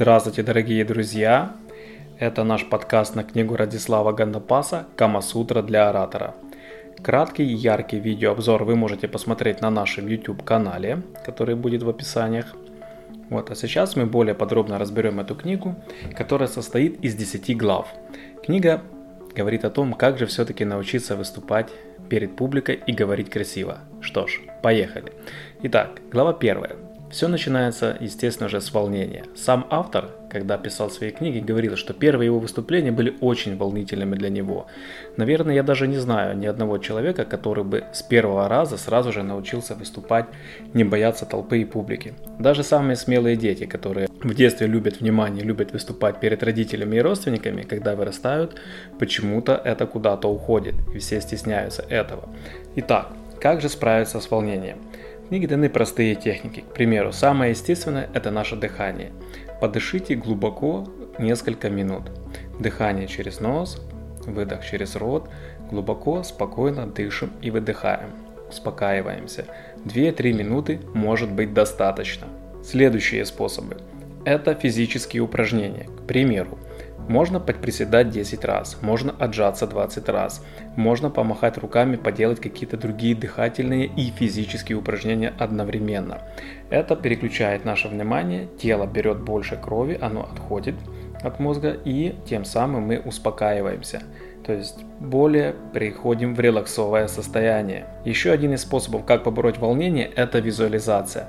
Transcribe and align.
Здравствуйте, 0.00 0.42
дорогие 0.42 0.82
друзья! 0.82 1.52
Это 2.18 2.42
наш 2.42 2.66
подкаст 2.66 3.14
на 3.16 3.22
книгу 3.22 3.54
Радислава 3.54 4.12
Гандапаса 4.12 4.86
«Камасутра 4.96 5.60
для 5.60 5.90
оратора». 5.90 6.34
Краткий 7.02 7.44
и 7.44 7.54
яркий 7.54 8.00
видеообзор 8.00 8.64
вы 8.64 8.76
можете 8.76 9.08
посмотреть 9.08 9.60
на 9.60 9.68
нашем 9.68 10.06
YouTube-канале, 10.06 11.02
который 11.26 11.54
будет 11.54 11.82
в 11.82 11.90
описаниях. 11.90 12.46
Вот, 13.28 13.50
а 13.50 13.54
сейчас 13.54 13.94
мы 13.94 14.06
более 14.06 14.34
подробно 14.34 14.78
разберем 14.78 15.20
эту 15.20 15.34
книгу, 15.34 15.74
которая 16.16 16.48
состоит 16.48 17.04
из 17.04 17.14
10 17.14 17.54
глав. 17.58 17.86
Книга 18.42 18.80
говорит 19.36 19.66
о 19.66 19.70
том, 19.70 19.92
как 19.92 20.16
же 20.16 20.24
все-таки 20.24 20.64
научиться 20.64 21.14
выступать 21.14 21.68
перед 22.08 22.36
публикой 22.36 22.80
и 22.86 22.92
говорить 22.92 23.28
красиво. 23.28 23.80
Что 24.00 24.26
ж, 24.26 24.40
поехали. 24.62 25.12
Итак, 25.62 26.00
глава 26.10 26.32
первая. 26.32 26.89
Все 27.10 27.26
начинается, 27.26 27.96
естественно 28.00 28.48
же, 28.48 28.60
с 28.60 28.72
волнения. 28.72 29.24
Сам 29.34 29.66
автор, 29.68 30.10
когда 30.30 30.56
писал 30.56 30.90
свои 30.90 31.10
книги, 31.10 31.40
говорил, 31.40 31.76
что 31.76 31.92
первые 31.92 32.26
его 32.26 32.38
выступления 32.38 32.92
были 32.92 33.16
очень 33.20 33.56
волнительными 33.56 34.14
для 34.14 34.28
него. 34.28 34.66
Наверное, 35.16 35.56
я 35.56 35.64
даже 35.64 35.88
не 35.88 35.98
знаю 35.98 36.38
ни 36.38 36.46
одного 36.46 36.78
человека, 36.78 37.24
который 37.24 37.64
бы 37.64 37.82
с 37.92 38.02
первого 38.02 38.48
раза 38.48 38.76
сразу 38.76 39.12
же 39.12 39.24
научился 39.24 39.74
выступать, 39.74 40.26
не 40.72 40.84
бояться 40.84 41.26
толпы 41.26 41.58
и 41.58 41.64
публики. 41.64 42.14
Даже 42.38 42.62
самые 42.62 42.94
смелые 42.94 43.36
дети, 43.36 43.66
которые 43.66 44.06
в 44.22 44.34
детстве 44.34 44.68
любят 44.68 45.00
внимание, 45.00 45.44
любят 45.44 45.72
выступать 45.72 46.20
перед 46.20 46.44
родителями 46.44 46.96
и 46.96 47.00
родственниками, 47.00 47.62
когда 47.62 47.96
вырастают, 47.96 48.60
почему-то 49.00 49.60
это 49.64 49.84
куда-то 49.86 50.28
уходит, 50.28 50.74
и 50.94 50.98
все 50.98 51.20
стесняются 51.20 51.82
этого. 51.82 52.28
Итак, 52.76 53.08
как 53.40 53.60
же 53.60 53.68
справиться 53.68 54.20
с 54.20 54.30
волнением? 54.30 54.78
Книге 55.30 55.46
даны 55.46 55.70
простые 55.70 56.16
техники. 56.16 56.64
К 56.68 56.74
примеру, 56.74 57.12
самое 57.12 57.52
естественное– 57.52 58.10
это 58.14 58.32
наше 58.32 58.56
дыхание. 58.56 59.12
Подышите 59.60 60.16
глубоко 60.16 60.88
несколько 61.20 61.70
минут. 61.70 62.10
Дыхание 62.58 63.06
через 63.06 63.38
нос, 63.38 63.80
выдох 64.26 64.66
через 64.66 64.96
рот. 64.96 65.30
Глубоко, 65.70 66.24
спокойно 66.24 66.88
дышим 66.88 67.30
и 67.42 67.52
выдыхаем. 67.52 68.10
Успокаиваемся. 68.48 69.44
2-3 69.84 70.32
минуты 70.32 70.80
может 70.94 71.30
быть 71.30 71.54
достаточно. 71.54 72.26
Следующие 72.64 73.24
способы– 73.24 73.76
это 74.24 74.56
физические 74.56 75.22
упражнения. 75.22 75.84
К 75.84 76.08
примеру, 76.08 76.58
можно 77.10 77.40
подприседать 77.40 78.10
10 78.10 78.44
раз, 78.44 78.78
можно 78.82 79.12
отжаться 79.18 79.66
20 79.66 80.08
раз, 80.08 80.44
можно 80.76 81.10
помахать 81.10 81.58
руками, 81.58 81.96
поделать 81.96 82.40
какие-то 82.40 82.76
другие 82.76 83.16
дыхательные 83.16 83.86
и 83.86 84.10
физические 84.10 84.78
упражнения 84.78 85.34
одновременно. 85.36 86.22
Это 86.70 86.94
переключает 86.94 87.64
наше 87.64 87.88
внимание, 87.88 88.46
тело 88.62 88.86
берет 88.86 89.20
больше 89.20 89.56
крови, 89.56 89.98
оно 90.00 90.22
отходит 90.22 90.76
от 91.20 91.40
мозга 91.40 91.76
и 91.84 92.14
тем 92.26 92.44
самым 92.44 92.84
мы 92.84 93.00
успокаиваемся. 93.00 94.02
То 94.46 94.52
есть 94.52 94.78
более 95.00 95.54
приходим 95.74 96.34
в 96.34 96.40
релаксовое 96.40 97.08
состояние. 97.08 97.86
Еще 98.04 98.30
один 98.30 98.54
из 98.54 98.62
способов, 98.62 99.04
как 99.04 99.24
побороть 99.24 99.58
волнение, 99.58 100.08
это 100.14 100.38
визуализация. 100.38 101.28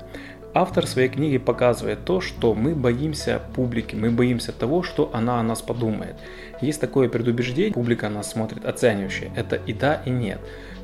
Автор 0.54 0.86
своей 0.86 1.08
книги 1.08 1.38
показывает 1.38 2.04
то, 2.04 2.20
что 2.20 2.54
мы 2.54 2.74
боимся 2.74 3.40
публики, 3.54 3.94
мы 3.94 4.10
боимся 4.10 4.52
того, 4.52 4.82
что 4.82 5.08
она 5.14 5.40
о 5.40 5.42
нас 5.42 5.62
подумает. 5.62 6.14
Есть 6.60 6.78
такое 6.78 7.08
предубеждение, 7.08 7.72
публика 7.72 8.10
нас 8.10 8.32
смотрит 8.32 8.66
оценивающе. 8.66 9.30
Это 9.34 9.56
и 9.56 9.72
да, 9.72 10.02
и 10.04 10.10
нет. 10.10 10.40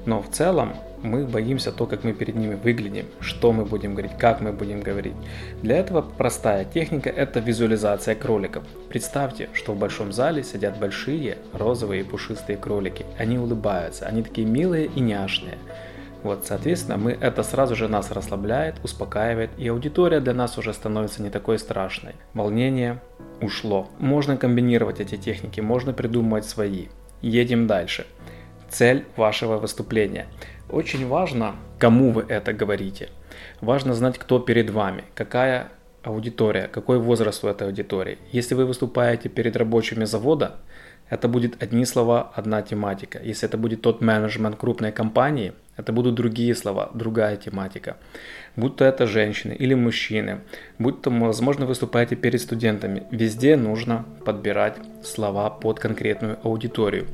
Но 0.06 0.22
в 0.22 0.30
целом 0.30 0.72
мы 1.02 1.26
боимся 1.26 1.70
то, 1.70 1.84
как 1.84 2.02
мы 2.02 2.14
перед 2.14 2.34
ними 2.34 2.54
выглядим, 2.54 3.04
что 3.20 3.52
мы 3.52 3.66
будем 3.66 3.92
говорить, 3.92 4.16
как 4.18 4.40
мы 4.40 4.52
будем 4.52 4.80
говорить. 4.80 5.12
Для 5.62 5.76
этого 5.76 6.00
простая 6.00 6.64
техника– 6.64 7.10
это 7.16 7.40
визуализация 7.40 8.14
кроликов. 8.14 8.64
Представьте, 8.88 9.50
что 9.52 9.74
в 9.74 9.78
большом 9.78 10.12
зале 10.12 10.44
сидят 10.44 10.78
большие 10.78 11.36
розовые 11.52 12.04
пушистые 12.04 12.56
кролики. 12.56 13.04
Они 13.18 13.38
улыбаются, 13.38 14.06
они 14.06 14.22
такие 14.22 14.46
милые 14.46 14.86
и 14.86 15.00
няшные. 15.00 15.58
Вот, 16.22 16.46
соответственно, 16.46 16.96
мы, 16.96 17.12
это 17.12 17.42
сразу 17.42 17.76
же 17.76 17.88
нас 17.88 18.10
расслабляет, 18.10 18.76
успокаивает, 18.82 19.50
и 19.56 19.68
аудитория 19.68 20.20
для 20.20 20.34
нас 20.34 20.58
уже 20.58 20.74
становится 20.74 21.22
не 21.22 21.30
такой 21.30 21.58
страшной. 21.58 22.14
Волнение 22.34 23.00
ушло. 23.40 23.88
Можно 23.98 24.36
комбинировать 24.36 25.00
эти 25.00 25.16
техники, 25.16 25.60
можно 25.60 25.92
придумывать 25.92 26.44
свои. 26.44 26.86
Едем 27.22 27.66
дальше. 27.66 28.06
Цель 28.68 29.04
вашего 29.16 29.58
выступления. 29.58 30.26
Очень 30.70 31.06
важно, 31.06 31.54
кому 31.78 32.10
вы 32.12 32.24
это 32.28 32.52
говорите. 32.52 33.08
Важно 33.60 33.94
знать, 33.94 34.18
кто 34.18 34.38
перед 34.40 34.70
вами, 34.70 35.04
какая 35.14 35.68
аудитория, 36.02 36.68
какой 36.68 36.98
возраст 36.98 37.42
у 37.44 37.48
этой 37.48 37.68
аудитории. 37.68 38.18
Если 38.32 38.54
вы 38.54 38.66
выступаете 38.66 39.28
перед 39.28 39.56
рабочими 39.56 40.04
завода, 40.04 40.56
это 41.10 41.28
будет 41.28 41.62
одни 41.62 41.84
слова, 41.84 42.32
одна 42.34 42.62
тематика. 42.62 43.20
Если 43.22 43.48
это 43.48 43.56
будет 43.56 43.82
тот 43.82 44.00
менеджмент 44.00 44.56
крупной 44.56 44.92
компании, 44.92 45.52
это 45.76 45.92
будут 45.92 46.14
другие 46.14 46.54
слова, 46.54 46.90
другая 46.92 47.36
тематика. 47.36 47.96
Будь 48.56 48.76
то 48.76 48.84
это 48.84 49.06
женщины 49.06 49.52
или 49.52 49.74
мужчины, 49.74 50.40
будь 50.78 51.02
то, 51.02 51.10
возможно, 51.10 51.66
выступаете 51.66 52.16
перед 52.16 52.40
студентами. 52.40 53.04
Везде 53.10 53.56
нужно 53.56 54.04
подбирать 54.24 54.76
слова 55.04 55.50
под 55.50 55.78
конкретную 55.78 56.38
аудиторию. 56.42 57.06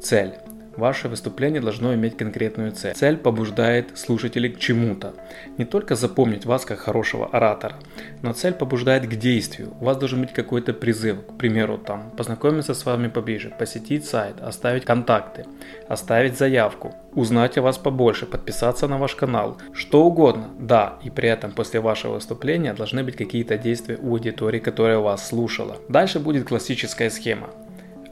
Цель. 0.00 0.34
Ваше 0.76 1.08
выступление 1.08 1.60
должно 1.60 1.94
иметь 1.94 2.16
конкретную 2.16 2.72
цель. 2.72 2.94
Цель 2.94 3.16
побуждает 3.16 3.96
слушателей 3.96 4.50
к 4.50 4.58
чему-то. 4.58 5.14
Не 5.58 5.64
только 5.64 5.94
запомнить 5.94 6.46
вас 6.46 6.64
как 6.64 6.80
хорошего 6.80 7.26
оратора, 7.26 7.76
но 8.22 8.32
цель 8.32 8.54
побуждает 8.54 9.06
к 9.06 9.14
действию. 9.14 9.72
У 9.80 9.84
вас 9.84 9.96
должен 9.96 10.22
быть 10.22 10.32
какой-то 10.32 10.72
призыв, 10.72 11.18
к 11.26 11.36
примеру, 11.38 11.78
там, 11.78 12.10
познакомиться 12.16 12.74
с 12.74 12.84
вами 12.84 13.08
поближе, 13.08 13.52
посетить 13.58 14.04
сайт, 14.04 14.40
оставить 14.40 14.84
контакты, 14.84 15.44
оставить 15.88 16.38
заявку, 16.38 16.94
узнать 17.12 17.58
о 17.58 17.62
вас 17.62 17.78
побольше, 17.78 18.26
подписаться 18.26 18.88
на 18.88 18.98
ваш 18.98 19.14
канал, 19.14 19.58
что 19.72 20.04
угодно. 20.04 20.50
Да, 20.58 20.98
и 21.02 21.10
при 21.10 21.28
этом 21.28 21.52
после 21.52 21.80
вашего 21.80 22.14
выступления 22.14 22.74
должны 22.74 23.04
быть 23.04 23.16
какие-то 23.16 23.58
действия 23.58 23.98
у 24.00 24.14
аудитории, 24.14 24.58
которая 24.58 24.98
вас 24.98 25.28
слушала. 25.28 25.76
Дальше 25.88 26.20
будет 26.20 26.48
классическая 26.48 27.10
схема. 27.10 27.50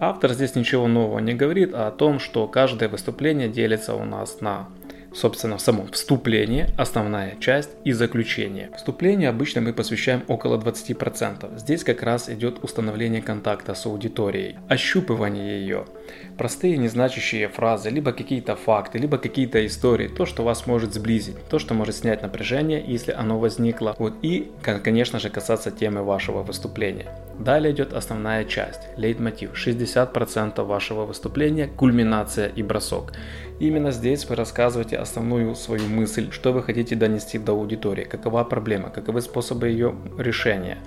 Автор 0.04 0.32
здесь 0.32 0.56
ничего 0.56 0.88
нового 0.88 1.20
не 1.20 1.32
говорит, 1.32 1.70
а 1.74 1.86
о 1.86 1.92
том, 1.92 2.18
что 2.18 2.48
каждое 2.48 2.88
выступление 2.88 3.48
делится 3.48 3.94
у 3.94 4.04
нас 4.04 4.40
на 4.40 4.68
собственно, 5.14 5.58
в 5.58 5.60
самом 5.60 5.92
вступлении, 5.92 6.66
основная 6.76 7.36
часть 7.38 7.70
и 7.84 7.92
заключение. 7.92 8.70
Вступление 8.76 9.28
обычно 9.28 9.60
мы 9.60 9.72
посвящаем 9.72 10.24
около 10.26 10.58
20%. 10.58 11.58
Здесь 11.58 11.84
как 11.84 12.02
раз 12.02 12.28
идет 12.28 12.64
установление 12.64 13.22
контакта 13.22 13.74
с 13.74 13.86
аудиторией, 13.86 14.56
ощупывание 14.68 15.60
ее. 15.60 15.84
Простые 16.38 16.76
незначащие 16.76 17.48
фразы, 17.48 17.90
либо 17.90 18.12
какие-то 18.12 18.56
факты, 18.56 18.98
либо 18.98 19.18
какие-то 19.18 19.64
истории, 19.66 20.08
то, 20.08 20.26
что 20.26 20.44
вас 20.44 20.66
может 20.66 20.94
сблизить, 20.94 21.36
то, 21.48 21.58
что 21.58 21.74
может 21.74 21.96
снять 21.96 22.22
напряжение, 22.22 22.82
если 22.86 23.12
оно 23.12 23.38
возникло. 23.38 23.94
Вот 23.98 24.14
и, 24.22 24.50
конечно 24.62 25.18
же, 25.18 25.30
касаться 25.30 25.70
темы 25.70 26.02
вашего 26.02 26.42
выступления. 26.42 27.06
Далее 27.38 27.72
идет 27.72 27.92
основная 27.92 28.44
часть, 28.44 28.80
лейтмотив, 28.96 29.52
60% 29.54 30.62
вашего 30.64 31.04
выступления, 31.04 31.66
кульминация 31.66 32.48
и 32.48 32.62
бросок. 32.62 33.12
Именно 33.60 33.92
здесь 33.92 34.28
вы 34.28 34.36
рассказываете 34.36 34.96
основную 34.96 35.54
свою 35.54 35.86
мысль, 35.86 36.30
что 36.32 36.52
вы 36.52 36.62
хотите 36.62 36.96
донести 36.96 37.38
до 37.38 37.52
аудитории, 37.52 38.04
какова 38.04 38.44
проблема, 38.44 38.90
каковы 38.90 39.20
способы 39.20 39.68
ее 39.68 39.94
решения, 40.18 40.78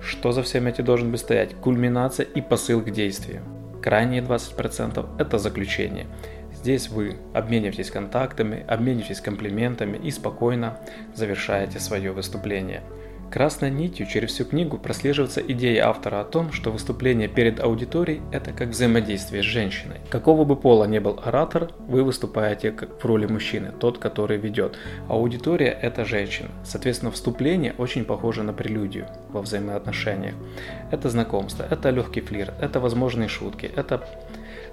что 0.00 0.32
за 0.32 0.42
всем 0.42 0.66
этим 0.66 0.84
должен 0.84 1.10
быть 1.10 1.20
стоять, 1.20 1.54
кульминация 1.54 2.24
и 2.24 2.40
посыл 2.40 2.80
к 2.80 2.90
действию. 2.90 3.42
Крайние 3.84 4.22
20% 4.22 5.06
это 5.18 5.38
заключение. 5.38 6.06
Здесь 6.54 6.88
вы 6.88 7.18
обмениваетесь 7.34 7.90
контактами, 7.90 8.64
обмениваетесь 8.66 9.20
комплиментами 9.20 9.98
и 9.98 10.10
спокойно 10.10 10.78
завершаете 11.14 11.78
свое 11.80 12.10
выступление. 12.12 12.82
Красной 13.34 13.72
нитью 13.72 14.06
через 14.06 14.30
всю 14.30 14.44
книгу 14.44 14.78
прослеживается 14.78 15.40
идея 15.40 15.88
автора 15.88 16.20
о 16.20 16.24
том, 16.24 16.52
что 16.52 16.70
выступление 16.70 17.26
перед 17.26 17.58
аудиторией– 17.58 18.22
это 18.30 18.52
как 18.52 18.68
взаимодействие 18.68 19.42
с 19.42 19.44
женщиной. 19.44 19.96
Какого 20.08 20.44
бы 20.44 20.54
пола 20.54 20.84
не 20.84 21.00
был 21.00 21.18
оратор, 21.20 21.72
вы 21.88 22.04
выступаете 22.04 22.70
как 22.70 23.02
в 23.02 23.04
роли 23.04 23.26
мужчины, 23.26 23.72
тот, 23.72 23.98
который 23.98 24.36
ведет. 24.36 24.78
Аудитория– 25.08 25.76
это 25.82 26.04
женщина. 26.04 26.50
Соответственно, 26.62 27.10
вступление 27.10 27.74
очень 27.76 28.04
похоже 28.04 28.44
на 28.44 28.52
прелюдию 28.52 29.08
во 29.30 29.42
взаимоотношениях. 29.42 30.36
Это 30.92 31.10
знакомство, 31.10 31.66
это 31.68 31.90
легкий 31.90 32.20
флирт, 32.20 32.54
это 32.60 32.78
возможные 32.78 33.26
шутки, 33.26 33.68
это 33.74 34.06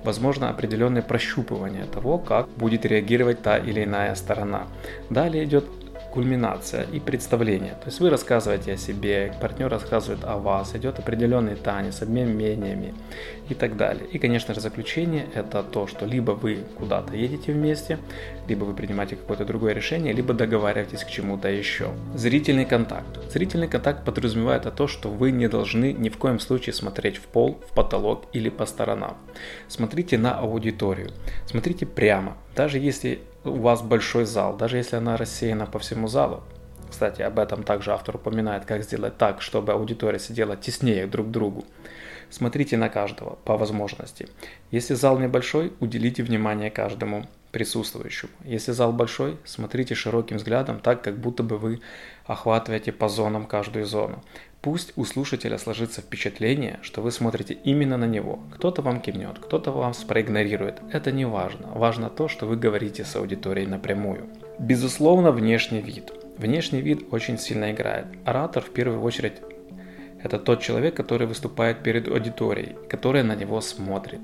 возможно 0.04 0.52
определенное 0.52 1.02
прощупывание 1.02 1.86
того, 1.86 2.20
как 2.20 2.48
будет 2.50 2.86
реагировать 2.86 3.42
та 3.42 3.58
или 3.58 3.84
иная 3.84 4.14
сторона. 4.14 4.68
Далее 5.10 5.46
идет 5.46 5.66
кульминация 6.12 6.86
и 6.92 7.00
представление. 7.00 7.72
То 7.72 7.88
есть 7.88 8.00
вы 8.00 8.10
рассказываете 8.10 8.74
о 8.74 8.78
себе, 8.78 9.34
партнер 9.40 9.70
рассказывает 9.70 10.24
о 10.26 10.38
вас, 10.38 10.76
идет 10.76 11.00
определенный 11.00 11.56
танец, 11.56 12.02
обмен 12.02 12.36
мнениями 12.36 12.94
и 13.50 13.54
так 13.54 13.78
далее. 13.78 14.06
И, 14.12 14.20
конечно 14.20 14.54
же, 14.54 14.60
заключение– 14.60 15.26
это 15.34 15.64
то, 15.64 15.88
что 15.88 16.06
либо 16.06 16.32
вы 16.32 16.60
куда-то 16.78 17.16
едете 17.16 17.54
вместе, 17.54 17.98
либо 18.48 18.66
вы 18.66 18.74
принимаете 18.74 19.16
какое-то 19.16 19.46
другое 19.46 19.74
решение, 19.74 20.14
либо 20.14 20.34
договариваетесь 20.34 21.04
к 21.04 21.10
чему-то 21.10 21.48
еще. 21.48 21.92
Зрительный 22.16 22.66
контакт. 22.66 23.32
Зрительный 23.32 23.68
контакт 23.68 24.06
подразумевает 24.06 24.74
то, 24.76 24.88
что 24.88 25.10
вы 25.10 25.32
не 25.32 25.48
должны 25.48 25.94
ни 25.94 26.10
в 26.10 26.18
коем 26.18 26.40
случае 26.40 26.74
смотреть 26.74 27.18
в 27.18 27.24
пол, 27.24 27.60
в 27.70 27.74
потолок 27.74 28.26
или 28.34 28.50
по 28.50 28.66
сторонам. 28.66 29.18
Смотрите 29.68 30.18
на 30.18 30.38
аудиторию. 30.38 31.12
Смотрите 31.48 31.86
прямо. 31.86 32.38
Даже 32.56 32.80
если 32.80 33.22
у 33.44 33.58
вас 33.58 33.82
большой 33.82 34.26
зал, 34.26 34.56
даже 34.56 34.78
если 34.78 34.98
она 34.98 35.18
рассеяна 35.18 35.66
по 35.66 35.80
всему 35.80 36.08
залу, 36.08 36.44
кстати, 36.92 37.22
об 37.22 37.40
этом 37.40 37.64
также 37.64 37.94
автор 37.94 38.18
упоминает, 38.18 38.66
как 38.66 38.84
сделать 38.84 39.18
так, 39.18 39.42
чтобы 39.42 39.72
аудитория 39.72 40.20
сидела 40.20 40.58
теснее 40.58 41.08
друг 41.08 41.28
к 41.28 41.32
другу. 41.32 41.64
Смотрите 42.30 42.78
на 42.78 42.90
каждого 42.90 43.38
по 43.46 43.58
возможности. 43.58 44.28
Если 44.72 44.94
зал 44.94 45.18
небольшой, 45.18 45.74
уделите 45.80 46.22
внимание 46.22 46.70
каждому 46.70 47.28
присутствующему. 47.52 48.32
Если 48.44 48.72
зал 48.72 48.94
большой, 48.94 49.38
смотрите 49.46 49.96
широким 49.96 50.38
взглядом, 50.38 50.80
так 50.80 51.02
как 51.02 51.18
будто 51.18 51.44
бы 51.44 51.58
вы 51.58 51.82
охватываете 52.26 52.92
по 52.92 53.10
зонам 53.10 53.46
каждую 53.46 53.86
зону. 53.86 54.24
Пусть 54.62 54.94
у 54.96 55.06
слушателя 55.06 55.58
сложится 55.58 56.02
впечатление, 56.02 56.78
что 56.84 57.02
вы 57.02 57.12
смотрите 57.12 57.58
именно 57.64 57.98
на 57.98 58.06
него. 58.06 58.40
Кто-то 58.54 58.84
вам 58.84 59.02
кивнет, 59.02 59.40
кто-то 59.40 59.72
вас 59.72 60.04
проигнорирует. 60.04 60.82
Это 60.92 61.12
не 61.12 61.26
важно. 61.26 61.70
Важно 61.74 62.12
то, 62.12 62.28
что 62.28 62.46
вы 62.46 62.58
говорите 62.58 63.04
с 63.04 63.16
аудиторией 63.16 63.68
напрямую. 63.68 64.28
Безусловно, 64.60 65.32
внешний 65.32 65.82
вид. 65.82 66.12
Внешний 66.38 66.82
вид 66.82 67.08
очень 67.12 67.40
сильно 67.40 67.72
играет. 67.72 68.06
Оратор 68.24 68.62
в 68.64 68.70
первую 68.70 69.02
очередь 69.02 69.42
это 70.24 70.38
тот 70.38 70.62
человек, 70.62 70.96
который 70.96 71.26
выступает 71.26 71.82
перед 71.82 72.08
аудиторией, 72.08 72.76
которая 72.88 73.24
на 73.24 73.36
него 73.36 73.62
смотрит. 73.62 74.22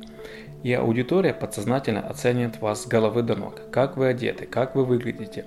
И 0.61 0.71
аудитория 0.71 1.33
подсознательно 1.33 2.01
оценит 2.01 2.61
вас 2.61 2.83
с 2.83 2.87
головы 2.87 3.23
до 3.23 3.35
ног. 3.35 3.61
Как 3.71 3.97
вы 3.97 4.09
одеты, 4.09 4.45
как 4.45 4.75
вы 4.75 4.85
выглядите, 4.85 5.45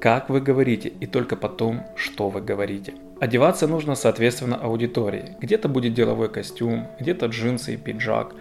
как 0.00 0.28
вы 0.28 0.40
говорите 0.40 0.88
и 0.88 1.06
только 1.06 1.36
потом, 1.36 1.84
что 1.94 2.28
вы 2.30 2.40
говорите. 2.40 2.94
Одеваться 3.20 3.66
нужно 3.66 3.96
соответственно 3.96 4.56
аудитории. 4.56 5.36
Где-то 5.40 5.68
будет 5.68 5.92
деловой 5.92 6.28
костюм, 6.28 6.86
где-то 7.00 7.26
джинсы 7.26 7.74
и 7.74 7.76
пиджак, 7.76 8.32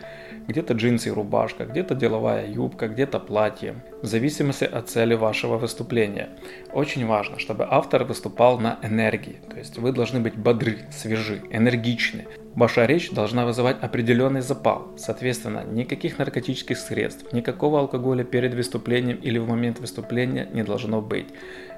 где-то 0.47 0.75
джинсы 0.75 1.09
и 1.09 1.11
рубашка, 1.11 1.65
где-то 1.65 1.95
деловая 1.95 2.47
юбка, 2.47 2.87
где-то 2.87 3.19
платье, 3.19 3.83
в 4.03 4.05
зависимости 4.05 4.65
от 4.65 4.87
цели 4.87 5.15
вашего 5.15 5.57
выступления. 5.57 6.29
Очень 6.71 7.07
важно, 7.07 7.39
чтобы 7.39 7.67
автор 7.67 8.03
выступал 8.03 8.59
на 8.59 8.77
энергии, 8.83 9.37
то 9.49 9.57
есть 9.57 9.79
вы 9.79 9.91
должны 9.91 10.19
быть 10.19 10.35
бодры, 10.35 10.77
свежи, 10.91 11.41
энергичны. 11.49 12.27
Ваша 12.53 12.85
речь 12.85 13.09
должна 13.09 13.45
вызывать 13.45 13.77
определенный 13.81 14.41
запал, 14.41 14.93
соответственно, 14.95 15.63
никаких 15.63 16.19
наркотических 16.19 16.77
средств, 16.77 17.33
никакого 17.33 17.79
алкоголя 17.79 18.23
перед 18.23 18.53
выступлением 18.53 19.17
или 19.17 19.39
в 19.39 19.47
момент 19.47 19.79
выступления 19.79 20.47
не 20.53 20.63
должно 20.63 21.01
быть. 21.01 21.27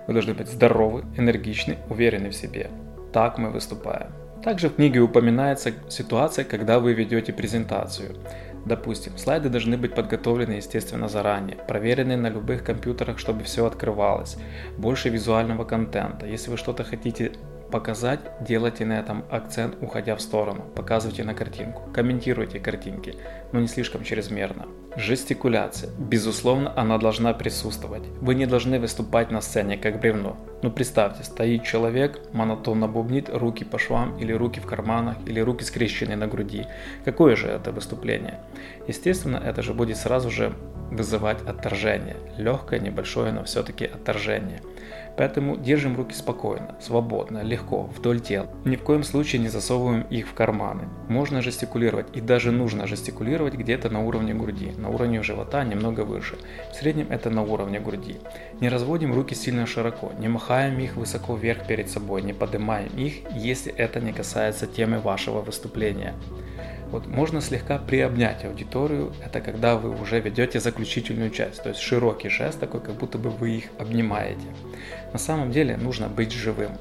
Вы 0.07 0.13
должны 0.13 0.33
быть 0.33 0.47
здоровы, 0.47 1.05
энергичны, 1.17 1.77
уверены 1.89 2.29
в 2.29 2.35
себе. 2.35 2.69
Так 3.13 3.37
мы 3.37 3.49
выступаем. 3.49 4.11
Также 4.43 4.69
в 4.69 4.75
книге 4.75 5.01
упоминается 5.01 5.73
ситуация, 5.89 6.45
когда 6.45 6.79
вы 6.79 6.93
ведете 6.93 7.33
презентацию. 7.33 8.15
Допустим, 8.65 9.17
слайды 9.17 9.49
должны 9.49 9.77
быть 9.77 9.95
подготовлены, 9.95 10.53
естественно, 10.53 11.07
заранее, 11.07 11.57
проверены 11.57 12.15
на 12.17 12.29
любых 12.29 12.63
компьютерах, 12.63 13.17
чтобы 13.19 13.43
все 13.43 13.65
открывалось, 13.65 14.37
больше 14.77 15.09
визуального 15.09 15.63
контента. 15.63 16.25
Если 16.25 16.51
вы 16.51 16.57
что-то 16.57 16.83
хотите 16.83 17.31
показать, 17.71 18.19
делайте 18.41 18.85
на 18.85 18.93
этом 18.93 19.23
акцент, 19.29 19.77
уходя 19.81 20.15
в 20.15 20.21
сторону. 20.21 20.65
Показывайте 20.75 21.23
на 21.23 21.33
картинку, 21.33 21.83
комментируйте 21.93 22.59
картинки, 22.59 23.15
но 23.51 23.59
не 23.59 23.67
слишком 23.67 24.03
чрезмерно. 24.03 24.67
Жестикуляция. 24.95 25.91
Безусловно, 25.97 26.73
она 26.75 26.97
должна 26.97 27.33
присутствовать. 27.33 28.03
Вы 28.21 28.35
не 28.35 28.45
должны 28.45 28.79
выступать 28.79 29.31
на 29.31 29.39
сцене 29.39 29.77
как 29.77 29.99
бревно. 29.99 30.35
Ну 30.61 30.71
представьте, 30.71 31.23
стоит 31.23 31.63
человек, 31.63 32.19
монотонно 32.33 32.87
бубнит, 32.87 33.29
руки 33.29 33.63
по 33.63 33.77
швам, 33.77 34.17
или 34.17 34.33
руки 34.33 34.59
в 34.59 34.65
карманах, 34.65 35.17
или 35.25 35.39
руки 35.39 35.63
скрещены 35.63 36.15
на 36.15 36.27
груди. 36.27 36.65
Какое 37.05 37.35
же 37.35 37.47
это 37.47 37.71
выступление? 37.71 38.39
Естественно, 38.87 39.37
это 39.37 39.61
же 39.61 39.73
будет 39.73 39.97
сразу 39.97 40.31
же 40.31 40.53
вызывать 40.91 41.41
отторжение. 41.47 42.17
Легкое, 42.37 42.79
небольшое, 42.79 43.31
но 43.31 43.43
все-таки 43.43 43.85
отторжение. 43.85 44.61
Поэтому 45.19 45.57
держим 45.57 45.97
руки 45.97 46.15
спокойно, 46.15 46.77
свободно, 46.79 47.43
легко, 47.43 47.89
вдоль 47.93 48.21
тела. 48.21 48.47
Ни 48.63 48.77
в 48.77 48.83
коем 48.83 49.03
случае 49.03 49.41
не 49.41 49.49
засовываем 49.49 50.03
их 50.03 50.29
в 50.29 50.33
карманы. 50.33 50.87
Можно 51.09 51.41
жестикулировать 51.41 52.07
и 52.13 52.21
даже 52.21 52.51
нужно 52.51 52.87
жестикулировать 52.87 53.55
где-то 53.55 53.89
на 53.89 53.99
уровне 53.99 54.33
груди, 54.33 54.71
на 54.77 54.87
уровне 54.87 55.21
живота 55.21 55.65
немного 55.65 56.05
выше. 56.05 56.37
В 56.71 56.75
среднем 56.75 57.07
это 57.09 57.29
на 57.29 57.43
уровне 57.43 57.81
груди. 57.81 58.15
Не 58.61 58.69
разводим 58.69 59.13
руки 59.13 59.35
сильно 59.35 59.65
широко, 59.65 60.13
не 60.19 60.29
махаем 60.29 60.79
их 60.79 60.95
высоко 60.95 61.35
вверх 61.35 61.67
перед 61.67 61.89
собой, 61.89 62.21
не 62.21 62.31
поднимаем 62.31 62.87
их, 62.95 63.15
если 63.35 63.73
это 63.73 63.99
не 63.99 64.13
касается 64.13 64.67
темы 64.67 64.99
вашего 64.99 65.41
выступления. 65.41 66.13
Вот 66.91 67.05
можно 67.05 67.39
слегка 67.39 67.77
приобнять 67.77 68.43
аудиторию, 68.45 69.13
это 69.23 69.41
когда 69.41 69.75
вы 69.75 69.95
уже 69.95 70.19
ведете 70.19 70.59
заключительную 70.59 71.29
часть, 71.29 71.61
то 71.61 71.69
есть 71.69 71.81
широкий 71.81 72.29
жест 72.29 72.59
такой, 72.59 72.81
как 72.81 72.95
будто 72.95 73.17
бы 73.17 73.29
вы 73.29 73.57
их 73.57 73.65
обнимаете. 73.77 74.47
На 75.13 75.19
самом 75.19 75.51
деле 75.51 75.77
нужно 75.77 76.07
быть 76.07 76.31
живым. 76.31 76.71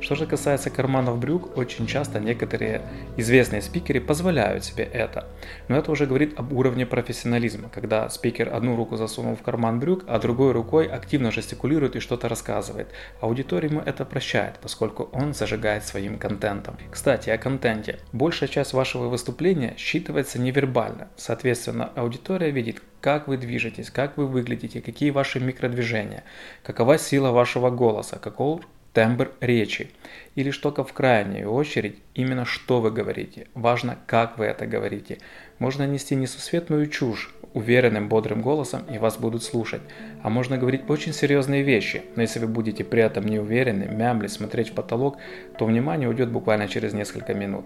Что 0.00 0.14
же 0.14 0.26
касается 0.26 0.70
карманов 0.70 1.18
брюк, 1.18 1.58
очень 1.58 1.86
часто 1.86 2.20
некоторые 2.20 2.80
известные 3.18 3.60
спикеры 3.60 4.00
позволяют 4.00 4.64
себе 4.64 4.84
это. 4.84 5.28
Но 5.68 5.76
это 5.76 5.92
уже 5.92 6.06
говорит 6.06 6.38
об 6.38 6.54
уровне 6.54 6.86
профессионализма, 6.86 7.68
когда 7.68 8.08
спикер 8.08 8.52
одну 8.52 8.76
руку 8.76 8.96
засунул 8.96 9.36
в 9.36 9.42
карман 9.42 9.78
брюк, 9.78 10.04
а 10.08 10.18
другой 10.18 10.52
рукой 10.52 10.86
активно 10.86 11.30
жестикулирует 11.30 11.96
и 11.96 12.00
что-то 12.00 12.30
рассказывает. 12.30 12.88
Аудитория 13.20 13.68
ему 13.68 13.80
это 13.80 14.06
прощает, 14.06 14.54
поскольку 14.62 15.10
он 15.12 15.34
зажигает 15.34 15.84
своим 15.84 16.18
контентом. 16.18 16.78
Кстати, 16.90 17.28
о 17.28 17.36
контенте. 17.36 17.98
Большая 18.12 18.48
часть 18.48 18.72
вашего 18.72 19.08
выступления 19.08 19.74
считывается 19.76 20.38
невербально. 20.38 21.08
Соответственно, 21.16 21.90
аудитория 21.94 22.50
видит, 22.50 22.82
как 23.02 23.28
вы 23.28 23.36
движетесь, 23.36 23.90
как 23.90 24.16
вы 24.16 24.26
выглядите, 24.26 24.80
какие 24.80 25.10
ваши 25.10 25.40
микродвижения, 25.40 26.24
какова 26.62 26.96
сила 26.96 27.32
вашего 27.32 27.68
голоса, 27.68 28.18
каков 28.18 28.62
тембр 28.92 29.32
речи. 29.40 29.90
Или 30.34 30.50
что 30.50 30.70
в 30.72 30.92
крайнюю 30.92 31.50
очередь, 31.50 31.98
именно 32.14 32.44
что 32.44 32.80
вы 32.80 32.90
говорите. 32.90 33.46
Важно, 33.54 33.98
как 34.06 34.38
вы 34.38 34.46
это 34.46 34.66
говорите. 34.66 35.18
Можно 35.58 35.86
нести 35.86 36.14
несусветную 36.14 36.88
чушь 36.88 37.34
уверенным, 37.52 38.08
бодрым 38.08 38.42
голосом, 38.42 38.82
и 38.92 38.98
вас 38.98 39.16
будут 39.16 39.42
слушать. 39.42 39.82
А 40.22 40.30
можно 40.30 40.56
говорить 40.56 40.88
очень 40.88 41.12
серьезные 41.12 41.62
вещи, 41.62 42.02
но 42.16 42.22
если 42.22 42.38
вы 42.38 42.46
будете 42.46 42.84
при 42.84 43.02
этом 43.02 43.26
не 43.26 43.38
уверены, 43.38 43.88
мямлить, 43.90 44.32
смотреть 44.32 44.70
в 44.70 44.74
потолок, 44.74 45.18
то 45.58 45.64
внимание 45.64 46.08
уйдет 46.08 46.30
буквально 46.30 46.68
через 46.68 46.92
несколько 46.92 47.34
минут 47.34 47.64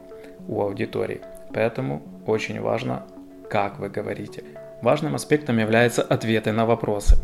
у 0.49 0.61
аудитории. 0.63 1.21
Поэтому 1.53 2.03
очень 2.27 2.61
важно, 2.61 3.05
как 3.49 3.79
вы 3.79 3.89
говорите. 3.89 4.43
Важным 4.83 5.15
аспектом 5.15 5.59
являются 5.59 6.03
ответы 6.03 6.53
на 6.53 6.67
вопросы. 6.67 7.17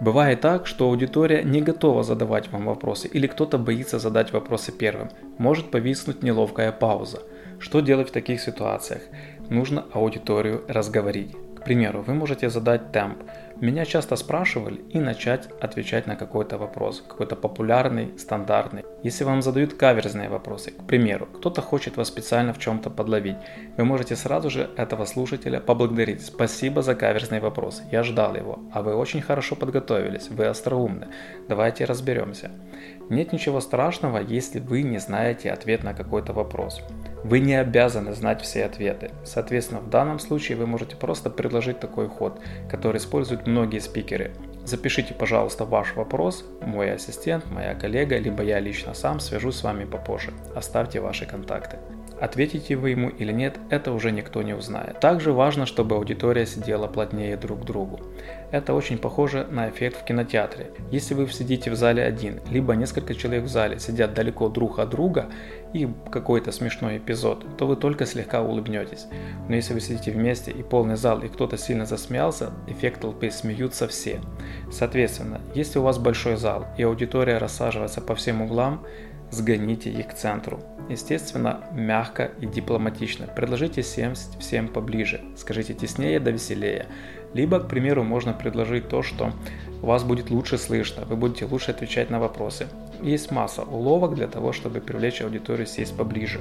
Бывает 0.00 0.40
так, 0.40 0.66
что 0.66 0.86
аудитория 0.86 1.42
не 1.42 1.60
готова 1.60 2.02
задавать 2.02 2.50
вам 2.50 2.64
вопросы 2.64 3.06
или 3.06 3.26
кто-то 3.26 3.58
боится 3.58 3.98
задать 3.98 4.32
вопросы 4.32 4.72
первым. 4.72 5.10
Может 5.36 5.70
повиснуть 5.70 6.22
неловкая 6.22 6.72
пауза. 6.72 7.22
Что 7.58 7.80
делать 7.80 8.08
в 8.08 8.12
таких 8.12 8.40
ситуациях? 8.40 9.02
Нужно 9.50 9.84
аудиторию 9.92 10.64
разговорить. 10.68 11.36
К 11.60 11.64
примеру, 11.64 12.02
вы 12.06 12.14
можете 12.14 12.48
задать 12.48 12.92
темп. 12.92 13.18
Меня 13.60 13.84
часто 13.84 14.16
спрашивали 14.16 14.80
и 14.88 14.98
начать 14.98 15.50
отвечать 15.60 16.06
на 16.06 16.16
какой-то 16.16 16.56
вопрос, 16.56 17.04
какой-то 17.06 17.36
популярный, 17.36 18.16
стандартный. 18.16 18.84
Если 19.02 19.22
вам 19.22 19.42
задают 19.42 19.74
каверзные 19.74 20.30
вопросы, 20.30 20.70
к 20.70 20.86
примеру, 20.86 21.26
кто-то 21.26 21.60
хочет 21.60 21.98
вас 21.98 22.08
специально 22.08 22.54
в 22.54 22.58
чем-то 22.58 22.88
подловить, 22.88 23.36
вы 23.76 23.84
можете 23.84 24.16
сразу 24.16 24.48
же 24.48 24.70
этого 24.78 25.04
слушателя 25.04 25.60
поблагодарить. 25.60 26.24
Спасибо 26.24 26.80
за 26.80 26.94
каверзный 26.94 27.40
вопрос, 27.40 27.82
я 27.92 28.02
ждал 28.02 28.34
его, 28.34 28.60
а 28.72 28.80
вы 28.80 28.94
очень 28.94 29.20
хорошо 29.20 29.56
подготовились, 29.56 30.30
вы 30.30 30.46
остроумны. 30.46 31.08
Давайте 31.46 31.84
разберемся. 31.84 32.50
Нет 33.10 33.30
ничего 33.30 33.60
страшного, 33.60 34.18
если 34.18 34.58
вы 34.58 34.80
не 34.82 34.98
знаете 34.98 35.50
ответ 35.50 35.84
на 35.84 35.92
какой-то 35.92 36.32
вопрос. 36.32 36.80
Вы 37.24 37.40
не 37.40 37.54
обязаны 37.54 38.14
знать 38.14 38.40
все 38.42 38.64
ответы. 38.64 39.10
Соответственно, 39.24 39.80
в 39.80 39.90
данном 39.90 40.18
случае 40.18 40.56
вы 40.56 40.66
можете 40.66 40.96
просто 40.96 41.30
предложить 41.30 41.78
такой 41.78 42.08
ход, 42.08 42.40
который 42.70 42.96
используют 42.96 43.46
многие 43.46 43.80
спикеры. 43.80 44.32
Запишите, 44.64 45.14
пожалуйста, 45.14 45.64
ваш 45.64 45.94
вопрос, 45.96 46.44
мой 46.60 46.92
ассистент, 46.92 47.44
моя 47.50 47.74
коллега, 47.74 48.18
либо 48.18 48.42
я 48.42 48.60
лично 48.60 48.94
сам 48.94 49.20
свяжусь 49.20 49.56
с 49.56 49.62
вами 49.62 49.84
попозже. 49.84 50.32
Оставьте 50.54 51.00
ваши 51.00 51.26
контакты. 51.26 51.78
Ответите 52.20 52.76
вы 52.76 52.90
ему 52.90 53.08
или 53.08 53.32
нет, 53.32 53.58
это 53.70 53.92
уже 53.92 54.12
никто 54.12 54.42
не 54.42 54.52
узнает. 54.52 55.00
Также 55.00 55.32
важно, 55.32 55.64
чтобы 55.64 55.96
аудитория 55.96 56.44
сидела 56.44 56.86
плотнее 56.86 57.36
друг 57.36 57.62
к 57.62 57.64
другу. 57.64 58.00
Это 58.50 58.74
очень 58.74 58.98
похоже 58.98 59.46
на 59.50 59.70
эффект 59.70 60.02
в 60.02 60.04
кинотеатре. 60.04 60.70
Если 60.90 61.14
вы 61.14 61.28
сидите 61.28 61.70
в 61.70 61.76
зале 61.76 62.02
один, 62.02 62.40
либо 62.50 62.74
несколько 62.74 63.14
человек 63.14 63.44
в 63.44 63.48
зале 63.48 63.78
сидят 63.78 64.12
далеко 64.12 64.48
друг 64.48 64.80
от 64.80 64.90
друга 64.90 65.30
и 65.72 65.88
какой-то 66.10 66.52
смешной 66.52 66.98
эпизод, 66.98 67.56
то 67.56 67.66
вы 67.66 67.76
только 67.76 68.04
слегка 68.04 68.42
улыбнетесь. 68.42 69.06
Но 69.48 69.54
если 69.54 69.72
вы 69.72 69.80
сидите 69.80 70.10
вместе 70.10 70.50
и 70.50 70.62
полный 70.62 70.96
зал 70.96 71.22
и 71.22 71.28
кто-то 71.28 71.56
сильно 71.56 71.86
засмеялся, 71.86 72.50
эффект 72.66 73.00
толпы 73.00 73.30
смеются 73.30 73.88
все. 73.88 74.20
Соответственно, 74.70 75.40
если 75.54 75.78
у 75.78 75.82
вас 75.82 75.98
большой 75.98 76.36
зал 76.36 76.66
и 76.76 76.82
аудитория 76.82 77.38
рассаживается 77.38 78.00
по 78.00 78.14
всем 78.14 78.42
углам, 78.42 78.84
сгоните 79.30 79.90
их 79.90 80.08
к 80.08 80.14
центру. 80.14 80.60
Естественно, 80.88 81.60
мягко 81.72 82.30
и 82.40 82.46
дипломатично. 82.46 83.26
Предложите 83.26 83.82
сесть 83.82 84.38
всем 84.40 84.68
поближе. 84.68 85.20
Скажите 85.36 85.74
теснее 85.74 86.20
да 86.20 86.30
веселее. 86.30 86.86
Либо, 87.32 87.60
к 87.60 87.68
примеру, 87.68 88.02
можно 88.02 88.32
предложить 88.32 88.88
то, 88.88 89.02
что 89.02 89.32
вас 89.80 90.02
будет 90.02 90.30
лучше 90.30 90.58
слышно, 90.58 91.04
вы 91.04 91.16
будете 91.16 91.44
лучше 91.44 91.70
отвечать 91.70 92.10
на 92.10 92.18
вопросы. 92.18 92.66
Есть 93.02 93.30
масса 93.30 93.62
уловок 93.62 94.14
для 94.14 94.26
того, 94.26 94.52
чтобы 94.52 94.80
привлечь 94.80 95.22
аудиторию 95.22 95.66
сесть 95.66 95.96
поближе. 95.96 96.40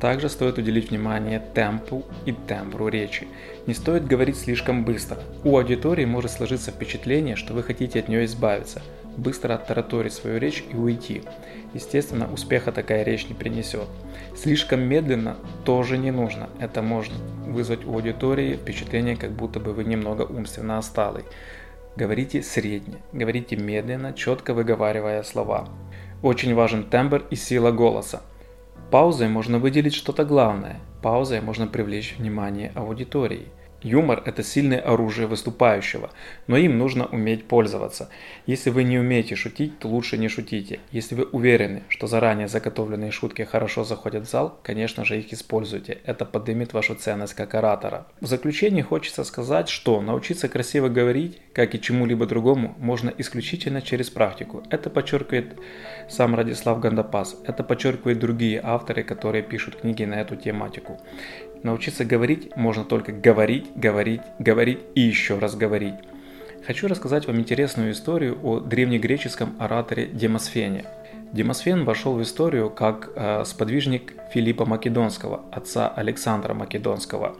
Также 0.00 0.28
стоит 0.28 0.58
уделить 0.58 0.90
внимание 0.90 1.42
темпу 1.54 2.04
и 2.24 2.32
тембру 2.32 2.88
речи. 2.88 3.26
Не 3.66 3.74
стоит 3.74 4.06
говорить 4.06 4.38
слишком 4.38 4.84
быстро. 4.84 5.18
У 5.42 5.56
аудитории 5.56 6.04
может 6.04 6.30
сложиться 6.30 6.70
впечатление, 6.70 7.34
что 7.34 7.52
вы 7.52 7.64
хотите 7.64 7.98
от 7.98 8.08
нее 8.08 8.24
избавиться, 8.26 8.80
быстро 9.18 9.54
оттараторить 9.54 10.12
свою 10.14 10.38
речь 10.38 10.64
и 10.72 10.76
уйти. 10.76 11.22
Естественно, 11.74 12.32
успеха 12.32 12.72
такая 12.72 13.02
речь 13.02 13.28
не 13.28 13.34
принесет. 13.34 13.88
Слишком 14.36 14.80
медленно 14.80 15.36
тоже 15.64 15.98
не 15.98 16.10
нужно. 16.10 16.48
Это 16.60 16.80
может 16.80 17.12
вызвать 17.46 17.84
у 17.84 17.92
аудитории 17.92 18.56
впечатление, 18.56 19.16
как 19.16 19.32
будто 19.32 19.60
бы 19.60 19.72
вы 19.72 19.84
немного 19.84 20.22
умственно 20.22 20.78
осталый. 20.78 21.24
Говорите 21.96 22.42
средне, 22.42 22.98
говорите 23.12 23.56
медленно, 23.56 24.12
четко 24.12 24.54
выговаривая 24.54 25.22
слова. 25.24 25.68
Очень 26.22 26.54
важен 26.54 26.84
тембр 26.84 27.24
и 27.30 27.36
сила 27.36 27.72
голоса. 27.72 28.22
Паузой 28.90 29.28
можно 29.28 29.58
выделить 29.58 29.94
что-то 29.94 30.24
главное. 30.24 30.80
Паузой 31.02 31.40
можно 31.40 31.66
привлечь 31.66 32.14
внимание 32.16 32.72
аудитории. 32.74 33.48
Юмор– 33.82 34.24
это 34.26 34.42
сильное 34.42 34.80
оружие 34.80 35.28
выступающего, 35.28 36.10
но 36.48 36.56
им 36.56 36.78
нужно 36.78 37.06
уметь 37.06 37.46
пользоваться. 37.46 38.08
Если 38.44 38.70
вы 38.70 38.82
не 38.82 38.98
умеете 38.98 39.36
шутить, 39.36 39.78
то 39.78 39.86
лучше 39.86 40.18
не 40.18 40.26
шутите. 40.26 40.80
Если 40.90 41.14
вы 41.14 41.24
уверены, 41.24 41.84
что 41.88 42.08
заранее 42.08 42.48
заготовленные 42.48 43.12
шутки 43.12 43.42
хорошо 43.42 43.84
заходят 43.84 44.26
в 44.26 44.30
зал, 44.30 44.58
конечно 44.64 45.04
же 45.04 45.20
их 45.20 45.32
используйте. 45.32 45.98
Это 46.04 46.24
поднимет 46.24 46.72
вашу 46.72 46.96
ценность 46.96 47.34
как 47.34 47.54
оратора. 47.54 48.08
В 48.20 48.26
заключение 48.26 48.82
хочется 48.82 49.22
сказать, 49.22 49.68
что 49.68 50.00
научиться 50.00 50.48
красиво 50.48 50.88
говорить, 50.88 51.40
как 51.52 51.76
и 51.76 51.80
чему-либо 51.80 52.26
другому, 52.26 52.74
можно 52.78 53.12
исключительно 53.16 53.80
через 53.80 54.10
практику. 54.10 54.64
Это 54.70 54.90
подчеркивает 54.90 55.56
сам 56.08 56.34
Радислав 56.34 56.80
Гандапас. 56.80 57.36
Это 57.46 57.62
подчеркивают 57.62 58.18
другие 58.18 58.60
авторы, 58.60 59.04
которые 59.04 59.44
пишут 59.44 59.76
книги 59.76 60.02
на 60.02 60.14
эту 60.14 60.34
тематику. 60.34 61.00
Научиться 61.62 62.04
говорить 62.04 62.54
можно 62.56 62.84
только 62.84 63.12
говорить, 63.12 63.66
говорить, 63.74 64.20
говорить 64.38 64.78
и 64.94 65.00
еще 65.00 65.38
раз 65.38 65.56
говорить. 65.56 65.94
Хочу 66.66 66.86
рассказать 66.86 67.26
вам 67.26 67.40
интересную 67.40 67.92
историю 67.92 68.38
о 68.42 68.60
древнегреческом 68.60 69.56
ораторе 69.58 70.06
Демосфене. 70.06 70.84
Демосфен 71.32 71.84
вошел 71.84 72.14
в 72.14 72.22
историю 72.22 72.70
как 72.70 73.10
э, 73.14 73.44
сподвижник 73.44 74.14
Филиппа 74.32 74.64
Македонского, 74.64 75.42
отца 75.50 75.88
Александра 75.88 76.54
Македонского 76.54 77.36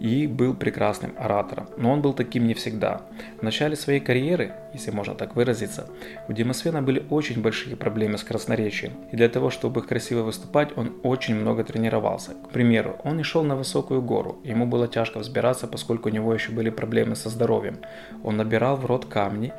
и 0.00 0.26
был 0.26 0.54
прекрасным 0.54 1.12
оратором, 1.18 1.68
но 1.76 1.92
он 1.92 2.02
был 2.02 2.12
таким 2.12 2.46
не 2.46 2.54
всегда. 2.54 3.02
В 3.38 3.42
начале 3.42 3.76
своей 3.76 4.00
карьеры, 4.00 4.52
если 4.74 4.90
можно 4.90 5.14
так 5.14 5.36
выразиться, 5.36 5.88
у 6.28 6.32
Демосфена 6.32 6.82
были 6.82 7.04
очень 7.10 7.42
большие 7.42 7.76
проблемы 7.76 8.18
с 8.18 8.24
красноречием, 8.24 8.92
и 9.12 9.16
для 9.16 9.28
того, 9.28 9.50
чтобы 9.50 9.82
красиво 9.82 10.22
выступать, 10.22 10.76
он 10.76 10.96
очень 11.02 11.34
много 11.34 11.64
тренировался. 11.64 12.32
К 12.32 12.50
примеру, 12.50 12.98
он 13.04 13.16
не 13.16 13.22
шел 13.22 13.42
на 13.42 13.56
высокую 13.56 14.02
гору, 14.02 14.38
ему 14.44 14.66
было 14.66 14.88
тяжко 14.88 15.18
взбираться, 15.18 15.66
поскольку 15.66 16.08
у 16.08 16.12
него 16.12 16.34
еще 16.34 16.52
были 16.52 16.70
проблемы 16.70 17.16
со 17.16 17.28
здоровьем. 17.30 17.78
Он 18.22 18.36
набирал 18.36 18.76
в 18.76 18.86
рот 18.86 19.06
камни, 19.06 19.52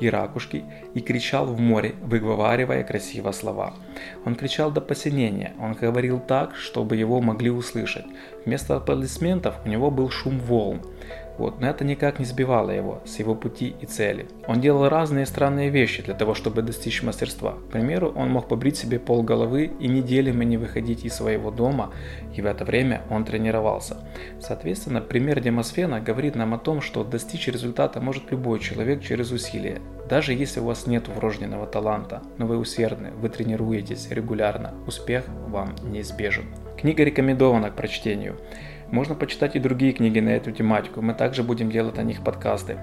и 0.00 0.08
ракушки 0.08 0.64
и 0.94 1.00
кричал 1.00 1.46
в 1.46 1.60
море, 1.60 1.94
выговаривая 2.00 2.82
красиво 2.84 3.32
слова. 3.32 3.74
Он 4.24 4.34
кричал 4.34 4.70
до 4.70 4.80
посинения, 4.80 5.52
он 5.60 5.74
говорил 5.74 6.18
так, 6.18 6.56
чтобы 6.56 6.96
его 6.96 7.20
могли 7.20 7.50
услышать. 7.50 8.06
Вместо 8.44 8.76
аплодисментов 8.76 9.54
у 9.64 9.68
него 9.68 9.90
был 9.90 10.10
шум 10.10 10.38
волн. 10.38 10.80
Вот, 11.40 11.58
но 11.58 11.68
это 11.68 11.86
никак 11.86 12.18
не 12.18 12.26
сбивало 12.26 12.70
его 12.70 13.00
с 13.06 13.18
его 13.18 13.34
пути 13.34 13.74
и 13.80 13.86
цели. 13.86 14.26
Он 14.46 14.60
делал 14.60 14.90
разные 14.90 15.24
странные 15.24 15.70
вещи 15.70 16.02
для 16.02 16.12
того, 16.12 16.34
чтобы 16.34 16.60
достичь 16.60 17.02
мастерства. 17.02 17.52
К 17.52 17.72
примеру, 17.72 18.12
он 18.14 18.28
мог 18.28 18.46
побрить 18.46 18.76
себе 18.76 18.98
пол 18.98 19.22
головы 19.22 19.70
и 19.80 19.88
неделями 19.88 20.44
не 20.44 20.58
выходить 20.58 21.06
из 21.06 21.14
своего 21.14 21.50
дома, 21.50 21.94
и 22.34 22.42
в 22.42 22.46
это 22.46 22.66
время 22.66 23.00
он 23.08 23.24
тренировался. 23.24 23.96
Соответственно, 24.38 25.00
пример 25.00 25.40
Демосфена 25.40 25.98
говорит 25.98 26.34
нам 26.34 26.52
о 26.52 26.58
том, 26.58 26.82
что 26.82 27.04
достичь 27.04 27.48
результата 27.48 28.02
может 28.02 28.30
любой 28.30 28.60
человек 28.60 29.02
через 29.02 29.30
усилия. 29.30 29.80
Даже 30.10 30.34
если 30.34 30.60
у 30.60 30.64
вас 30.64 30.86
нет 30.86 31.08
врожденного 31.08 31.66
таланта, 31.66 32.22
но 32.36 32.44
вы 32.44 32.58
усердны, 32.58 33.12
вы 33.12 33.30
тренируетесь 33.30 34.10
регулярно, 34.10 34.74
успех 34.86 35.24
вам 35.48 35.74
неизбежен. 35.84 36.44
Книга 36.78 37.02
рекомендована 37.02 37.70
к 37.70 37.76
прочтению. 37.76 38.36
Можно 38.90 39.14
почитать 39.14 39.56
и 39.56 39.60
другие 39.60 39.92
книги 39.92 40.20
на 40.20 40.30
эту 40.30 40.50
тематику, 40.50 41.00
мы 41.00 41.14
также 41.14 41.42
будем 41.42 41.70
делать 41.70 41.98
о 41.98 42.02
них 42.02 42.22
подкасты. 42.24 42.78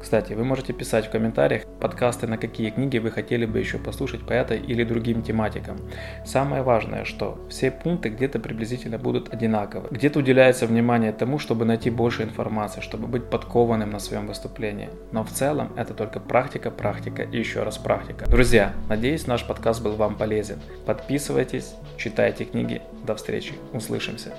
Кстати, 0.00 0.34
вы 0.34 0.44
можете 0.44 0.74
писать 0.74 1.06
в 1.06 1.10
комментариях 1.10 1.64
подкасты, 1.80 2.26
на 2.26 2.36
какие 2.36 2.68
книги 2.68 2.98
вы 2.98 3.10
хотели 3.10 3.46
бы 3.46 3.58
еще 3.58 3.78
послушать 3.78 4.26
по 4.26 4.34
этой 4.34 4.58
или 4.60 4.84
другим 4.84 5.22
тематикам. 5.22 5.78
Самое 6.26 6.62
важное, 6.62 7.06
что 7.06 7.42
все 7.48 7.70
пункты 7.70 8.10
где-то 8.10 8.38
приблизительно 8.38 8.98
будут 8.98 9.32
одинаковы. 9.32 9.88
Где-то 9.90 10.18
уделяется 10.18 10.66
внимание 10.66 11.10
тому, 11.12 11.38
чтобы 11.38 11.64
найти 11.64 11.88
больше 11.88 12.22
информации, 12.22 12.82
чтобы 12.82 13.06
быть 13.06 13.30
подкованным 13.30 13.90
на 13.90 13.98
своем 13.98 14.26
выступлении. 14.26 14.90
Но 15.10 15.24
в 15.24 15.30
целом 15.30 15.72
это 15.74 15.94
только 15.94 16.20
практика, 16.20 16.70
практика 16.70 17.22
и 17.22 17.38
еще 17.38 17.62
раз 17.62 17.78
практика. 17.78 18.28
Друзья, 18.28 18.74
надеюсь 18.90 19.26
наш 19.26 19.46
подкаст 19.46 19.82
был 19.82 19.96
вам 19.96 20.16
полезен. 20.16 20.58
Подписывайтесь, 20.84 21.74
читайте 21.96 22.44
книги. 22.44 22.82
До 23.06 23.14
встречи, 23.14 23.54
услышимся. 23.72 24.34